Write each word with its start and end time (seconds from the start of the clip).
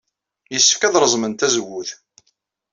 Yessefk 0.53 0.81
ad 0.83 0.95
reẓmen 1.01 1.33
tazewwut? 1.33 1.89